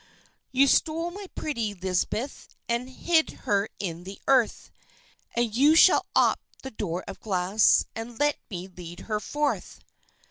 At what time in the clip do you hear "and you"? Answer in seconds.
5.35-5.75